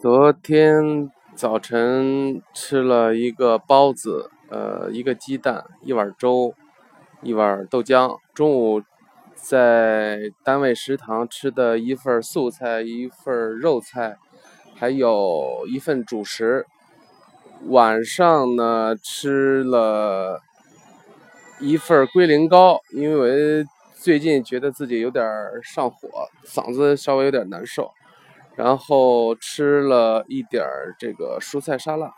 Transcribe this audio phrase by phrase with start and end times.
[0.00, 6.54] 昨天早晨吃了一个包子，呃，一个鸡蛋，一碗粥，
[7.20, 8.16] 一碗豆浆。
[8.32, 8.80] 中午
[9.34, 14.16] 在单位食堂吃的一份素菜，一份肉菜，
[14.76, 16.64] 还有一份主食。
[17.66, 20.40] 晚上呢吃了
[21.58, 23.64] 一份龟苓膏，因为
[23.96, 25.26] 最近觉得自己有点
[25.64, 27.90] 上火，嗓子稍微有点难受。
[28.58, 32.12] 然后吃了一点儿这个蔬菜沙拉。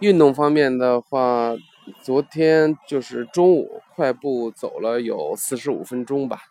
[0.00, 1.56] 运动方面的话，
[2.02, 6.42] 昨天就是中午快步走了有四十五分钟吧。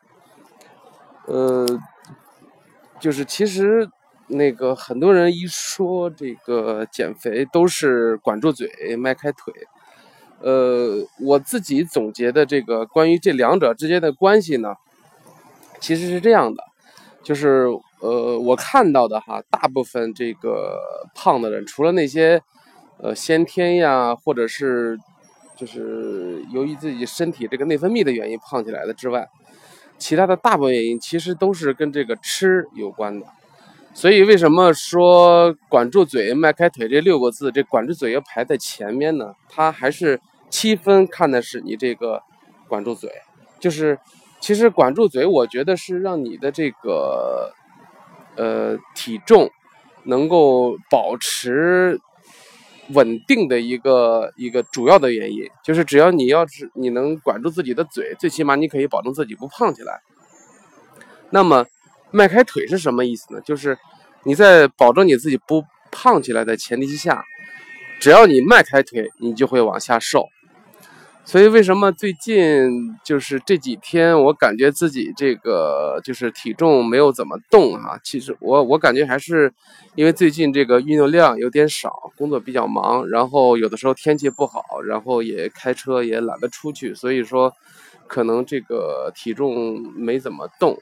[1.28, 1.68] 呃，
[3.00, 3.88] 就是其实
[4.26, 9.54] 那个很多人一说这个减肥都是管住嘴迈开腿。
[10.40, 14.74] 呃，我自己总结的这个关于这两者之间的关系呢，
[15.80, 16.64] 其实是这样的，
[17.22, 17.68] 就是。
[18.02, 20.80] 呃，我看到的哈，大部分这个
[21.14, 22.42] 胖的人，除了那些
[22.98, 24.98] 呃先天呀，或者是
[25.56, 29.30] 就是由于自己身体这个内分泌的原因胖起来的之外，
[30.00, 33.28] 其他的大部分原因其实都是跟这个吃有关的。
[33.94, 39.36] 所以为什么说管住嘴、迈开腿这六个字，这管住嘴要排在前面呢？
[39.48, 42.24] 它还是七分看的是你这个
[42.68, 43.12] 管住嘴，
[43.60, 44.00] 就是
[44.40, 47.54] 其实管住嘴，我觉得是让你的这个。
[48.36, 49.50] 呃，体重
[50.04, 52.00] 能够保持
[52.90, 60.02] 稳定的一个一个主要的原因，就是只要你要是你能管住自己的嘴，最起码你可以保证自己不胖起来。
[61.30, 61.66] 那么
[62.12, 63.42] 迈开腿是什么意思呢？
[63.42, 63.78] 就是
[64.24, 67.24] 你在保证你自己不胖起来的前提下，
[68.00, 70.28] 只要你迈开腿，你就会往下瘦。
[71.32, 77.98] 所以为什么最近就是这几天，我感觉自己这个就是体重没有怎么动啊？
[78.04, 79.54] 其实我我感觉还是
[79.96, 87.54] 因为最近这个运动量有点少，工作比较忙，然后有的时候天气不好，然后也开车也懒得出去，所以说
[88.08, 90.78] 可能这个体重没怎么动。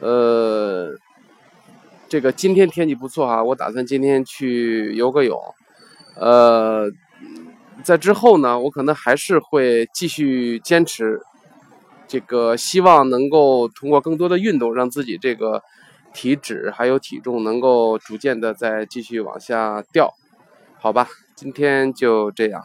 [0.00, 0.96] 呃，
[2.08, 5.38] 这个今天天气不错哈，我打算今天去游个泳。
[6.14, 6.90] 呃。
[7.84, 11.20] 在之后呢，我可能还是会继续坚持，
[12.08, 15.62] 这个希望能够通过更多的运动，让自己这个
[16.12, 20.14] 体脂还有体重能够逐渐的再继续往下掉，
[20.80, 22.62] 好吧，今天就这样。